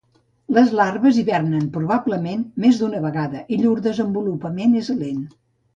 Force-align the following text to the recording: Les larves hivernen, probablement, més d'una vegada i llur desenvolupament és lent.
Les 0.57 0.71
larves 0.79 1.19
hivernen, 1.23 1.67
probablement, 1.75 2.41
més 2.65 2.81
d'una 2.83 3.05
vegada 3.07 3.47
i 3.59 3.63
llur 3.65 3.79
desenvolupament 3.91 4.77
és 4.85 4.93
lent. 5.05 5.27